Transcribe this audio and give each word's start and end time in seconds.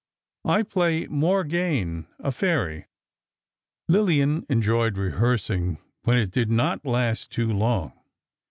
I 0.45 0.63
play 0.63 1.05
Morgane, 1.05 2.07
a 2.17 2.31
fairy.... 2.31 2.87
Lillian 3.87 4.47
enjoyed 4.49 4.97
rehearsing 4.97 5.77
when 6.05 6.17
it 6.17 6.31
did 6.31 6.49
not 6.49 6.83
last 6.83 7.29
too 7.29 7.53
long. 7.53 7.93